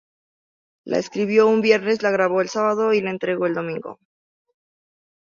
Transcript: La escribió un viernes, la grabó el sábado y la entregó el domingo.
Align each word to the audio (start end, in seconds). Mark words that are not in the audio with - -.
La 0.91 0.97
escribió 1.03 1.43
un 1.49 1.59
viernes, 1.65 2.01
la 2.03 2.09
grabó 2.15 2.41
el 2.41 2.49
sábado 2.49 2.91
y 2.91 3.01
la 3.01 3.11
entregó 3.11 3.45
el 3.45 3.53
domingo. 3.53 3.99